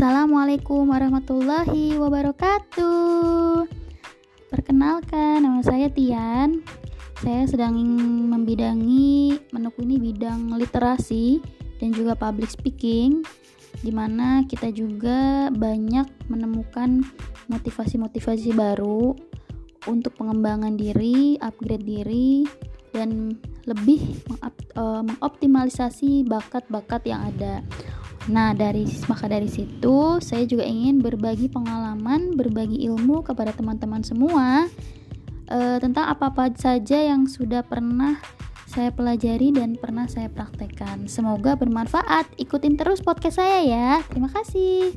Assalamualaikum 0.00 0.96
warahmatullahi 0.96 1.92
wabarakatuh. 2.00 3.68
Perkenalkan, 4.48 5.44
nama 5.44 5.60
saya 5.60 5.92
Tian. 5.92 6.64
Saya 7.20 7.44
sedang 7.44 7.76
membidangi 8.32 9.36
menekuni 9.52 10.00
bidang 10.00 10.56
literasi 10.56 11.44
dan 11.84 11.92
juga 11.92 12.16
public 12.16 12.48
speaking, 12.48 13.20
di 13.84 13.92
mana 13.92 14.48
kita 14.48 14.72
juga 14.72 15.52
banyak 15.52 16.08
menemukan 16.32 17.04
motivasi-motivasi 17.52 18.56
baru 18.56 19.12
untuk 19.84 20.16
pengembangan 20.16 20.80
diri, 20.80 21.36
upgrade 21.44 21.84
diri, 21.84 22.48
dan 22.96 23.36
lebih 23.68 24.16
eh, 24.48 25.02
mengoptimalisasi 25.04 26.24
bakat-bakat 26.24 27.04
yang 27.04 27.20
ada. 27.36 27.60
Nah, 28.30 28.54
dari 28.54 28.86
maka 29.10 29.26
dari 29.26 29.50
situ 29.50 30.22
saya 30.22 30.46
juga 30.46 30.62
ingin 30.62 31.02
berbagi 31.02 31.50
pengalaman, 31.50 32.38
berbagi 32.38 32.86
ilmu 32.86 33.26
kepada 33.26 33.50
teman-teman 33.50 34.06
semua 34.06 34.70
uh, 35.50 35.78
tentang 35.82 36.06
apa-apa 36.06 36.54
saja 36.54 37.02
yang 37.02 37.26
sudah 37.26 37.66
pernah 37.66 38.22
saya 38.70 38.94
pelajari 38.94 39.50
dan 39.50 39.74
pernah 39.74 40.06
saya 40.06 40.30
praktekkan. 40.30 41.10
Semoga 41.10 41.58
bermanfaat. 41.58 42.38
Ikutin 42.38 42.78
terus 42.78 43.02
podcast 43.02 43.42
saya 43.42 43.66
ya. 43.66 43.90
Terima 44.06 44.30
kasih. 44.30 44.94